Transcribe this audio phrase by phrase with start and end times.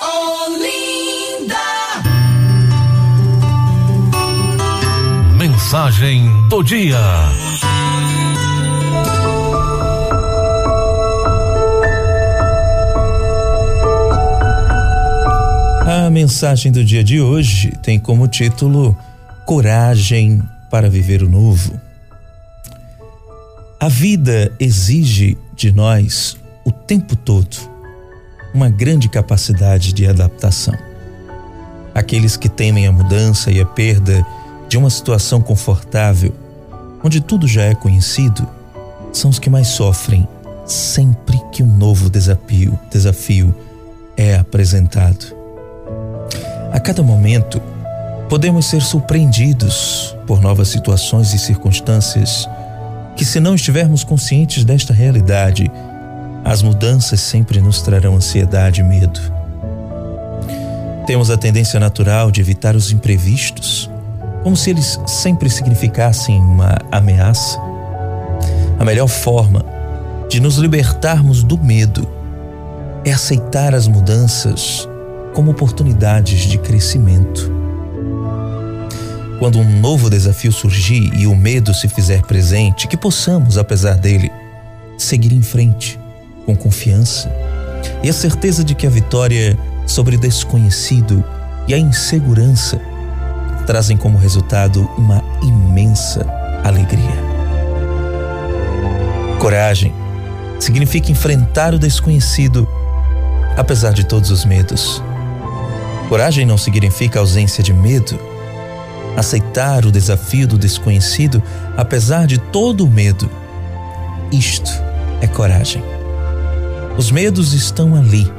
[0.00, 1.56] Olinda.
[5.36, 6.98] Mensagem do dia.
[15.86, 18.96] A mensagem do dia de hoje tem como título
[19.44, 21.78] Coragem para viver o novo.
[23.78, 27.56] A vida exige de nós o tempo todo
[28.52, 30.74] uma grande capacidade de adaptação.
[31.94, 34.24] Aqueles que temem a mudança e a perda
[34.68, 36.32] de uma situação confortável,
[37.02, 38.46] onde tudo já é conhecido,
[39.12, 40.28] são os que mais sofrem
[40.64, 43.54] sempre que um novo desafio, desafio
[44.16, 45.34] é apresentado.
[46.72, 47.60] A cada momento,
[48.28, 52.48] podemos ser surpreendidos por novas situações e circunstâncias
[53.16, 55.70] que, se não estivermos conscientes desta realidade,
[56.44, 59.18] as mudanças sempre nos trarão ansiedade e medo.
[61.06, 63.90] Temos a tendência natural de evitar os imprevistos,
[64.42, 67.58] como se eles sempre significassem uma ameaça.
[68.78, 69.64] A melhor forma
[70.28, 72.08] de nos libertarmos do medo
[73.04, 74.88] é aceitar as mudanças
[75.32, 77.55] como oportunidades de crescimento.
[79.38, 84.30] Quando um novo desafio surgir e o medo se fizer presente, que possamos, apesar dele,
[84.96, 85.98] seguir em frente
[86.46, 87.30] com confiança
[88.02, 91.24] e a certeza de que a vitória sobre desconhecido
[91.68, 92.80] e a insegurança
[93.66, 96.24] trazem como resultado uma imensa
[96.64, 97.26] alegria.
[99.38, 99.92] Coragem
[100.58, 102.66] significa enfrentar o desconhecido
[103.56, 105.02] apesar de todos os medos.
[106.08, 108.18] Coragem não significa ausência de medo.
[109.16, 111.42] Aceitar o desafio do desconhecido
[111.76, 113.30] apesar de todo o medo.
[114.30, 114.70] Isto
[115.20, 115.82] é coragem.
[116.98, 118.30] Os medos estão ali,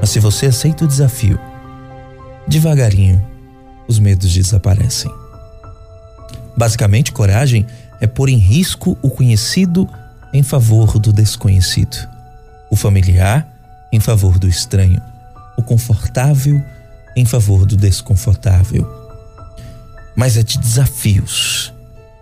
[0.00, 1.38] mas se você aceita o desafio,
[2.46, 3.24] devagarinho
[3.88, 5.10] os medos desaparecem.
[6.56, 7.66] Basicamente, coragem
[8.00, 9.88] é pôr em risco o conhecido
[10.32, 11.96] em favor do desconhecido,
[12.70, 13.46] o familiar
[13.92, 15.00] em favor do estranho,
[15.56, 16.62] o confortável
[17.16, 19.01] em favor do desconfortável.
[20.14, 21.72] Mas é de desafios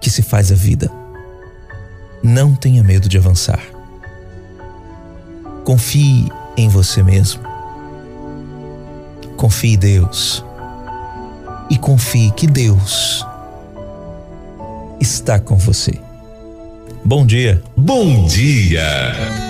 [0.00, 0.90] que se faz a vida.
[2.22, 3.60] Não tenha medo de avançar.
[5.64, 7.42] Confie em você mesmo.
[9.36, 10.44] Confie em Deus.
[11.70, 13.24] E confie que Deus
[15.00, 15.98] está com você.
[17.04, 17.62] Bom dia.
[17.76, 19.40] Bom dia.